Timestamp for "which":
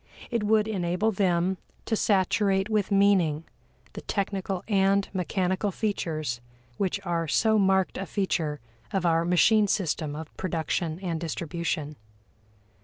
6.77-6.99